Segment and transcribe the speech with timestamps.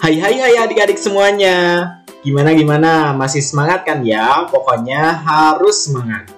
[0.00, 1.86] Hai hai hai adik-adik semuanya.
[2.24, 3.12] Gimana gimana?
[3.12, 4.48] Masih semangat kan ya?
[4.48, 6.32] Pokoknya harus semangat.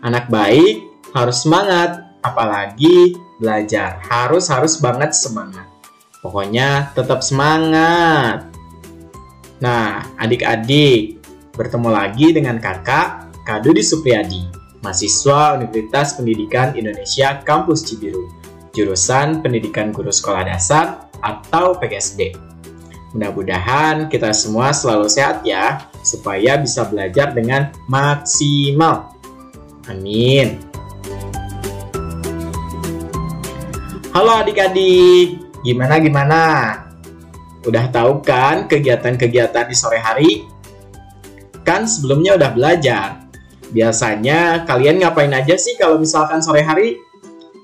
[0.00, 0.80] Anak baik
[1.12, 4.00] harus semangat, apalagi belajar.
[4.04, 5.68] Harus harus banget semangat.
[6.24, 8.48] Pokoknya tetap semangat.
[9.60, 11.20] Nah, adik-adik,
[11.52, 18.28] bertemu lagi dengan kakak Kadudi Supriyadi, mahasiswa Universitas Pendidikan Indonesia Kampus Cibiru,
[18.76, 22.36] jurusan Pendidikan Guru Sekolah Dasar atau PGSD.
[23.16, 29.16] Mudah-mudahan kita semua selalu sehat ya, supaya bisa belajar dengan maksimal.
[29.88, 30.60] Amin.
[34.12, 36.42] Halo adik-adik, gimana gimana?
[37.66, 40.46] Udah tahu kan kegiatan-kegiatan di sore hari?
[41.66, 43.25] Kan sebelumnya udah belajar.
[43.70, 47.02] Biasanya kalian ngapain aja sih kalau misalkan sore hari?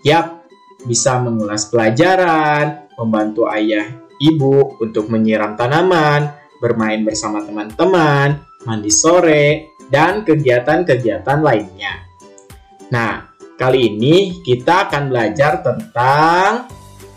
[0.02, 0.47] Yap,
[0.83, 3.87] bisa mengulas pelajaran, membantu ayah
[4.18, 12.07] ibu untuk menyiram tanaman, bermain bersama teman-teman, mandi sore, dan kegiatan-kegiatan lainnya.
[12.90, 16.71] Nah, kali ini kita akan belajar tentang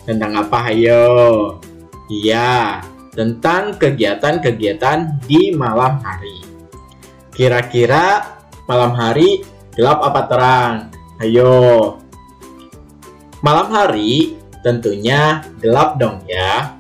[0.06, 1.58] tentang apa ayo?
[2.06, 2.86] Iya,
[3.18, 6.46] tentang kegiatan-kegiatan di malam hari.
[7.34, 8.35] Kira-kira
[8.66, 9.46] malam hari
[9.78, 10.74] gelap apa terang?
[11.22, 11.98] Ayo.
[13.46, 16.74] Malam hari tentunya gelap dong ya.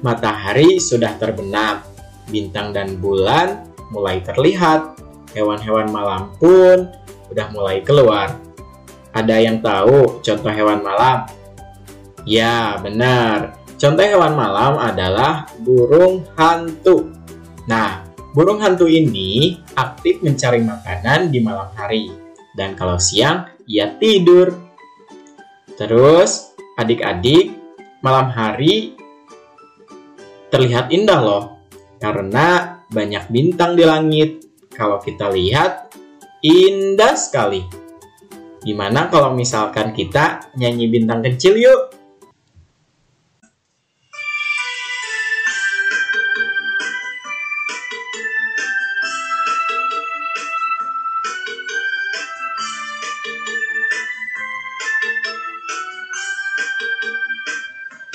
[0.00, 1.84] Matahari sudah terbenam,
[2.32, 4.96] bintang dan bulan mulai terlihat,
[5.36, 6.88] hewan-hewan malam pun
[7.30, 8.34] sudah mulai keluar.
[9.10, 11.26] Ada yang tahu contoh hewan malam?
[12.24, 13.58] Ya, benar.
[13.80, 17.10] Contoh hewan malam adalah burung hantu.
[17.64, 17.99] Nah,
[18.32, 22.10] burung hantu ini aktif mencari makanan di malam hari.
[22.54, 24.54] Dan kalau siang, ia tidur.
[25.78, 27.56] Terus, adik-adik,
[28.00, 28.96] malam hari
[30.50, 31.44] terlihat indah loh
[32.02, 34.30] karena banyak bintang di langit.
[34.74, 35.92] Kalau kita lihat
[36.42, 37.62] indah sekali.
[38.60, 41.89] Gimana kalau misalkan kita nyanyi bintang kecil yuk?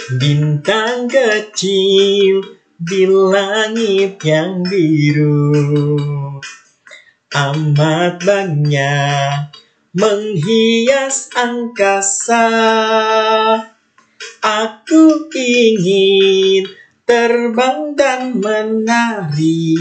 [0.05, 2.37] Bintang kecil
[2.77, 5.57] di langit yang biru.
[7.33, 9.49] Amat banyak
[9.97, 12.45] menghias angkasa.
[14.45, 16.69] Aku ingin
[17.09, 19.73] terbang dan menari.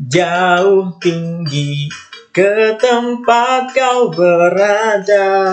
[0.00, 1.92] Jauh tinggi
[2.32, 5.52] ke tempat kau berada.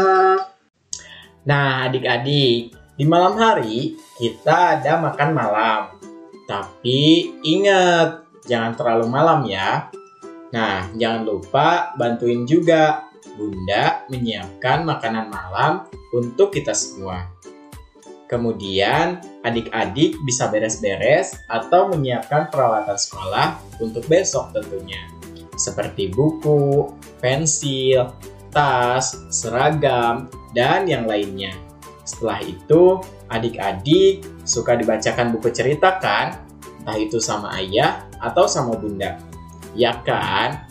[1.44, 5.82] Nah adik-adik di malam hari, kita ada makan malam.
[6.46, 9.90] Tapi ingat, jangan terlalu malam ya.
[10.54, 17.26] Nah, jangan lupa bantuin juga Bunda menyiapkan makanan malam untuk kita semua.
[18.30, 25.02] Kemudian, adik-adik bisa beres-beres atau menyiapkan peralatan sekolah untuk besok tentunya.
[25.58, 28.14] Seperti buku, pensil,
[28.54, 31.71] tas, seragam, dan yang lainnya.
[32.22, 33.02] Setelah itu,
[33.34, 36.38] adik-adik suka dibacakan buku cerita kan?
[36.78, 39.18] Entah itu sama ayah atau sama bunda.
[39.74, 40.70] Ya kan?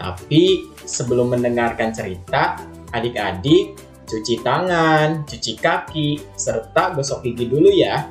[0.00, 2.56] Tapi sebelum mendengarkan cerita,
[2.96, 3.76] adik-adik
[4.08, 8.08] cuci tangan, cuci kaki, serta gosok gigi dulu ya.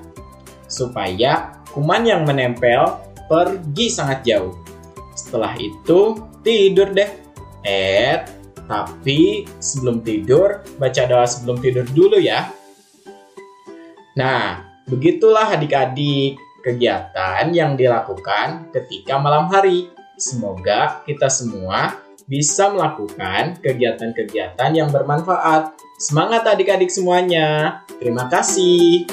[0.69, 4.53] Supaya kuman yang menempel pergi sangat jauh.
[5.17, 7.09] Setelah itu, tidur deh.
[7.65, 8.21] Eh,
[8.69, 12.45] tapi sebelum tidur, baca doa sebelum tidur dulu ya.
[14.15, 19.91] Nah, begitulah adik-adik kegiatan yang dilakukan ketika malam hari.
[20.15, 25.75] Semoga kita semua bisa melakukan kegiatan-kegiatan yang bermanfaat.
[25.99, 27.83] Semangat adik-adik semuanya.
[27.99, 29.03] Terima kasih.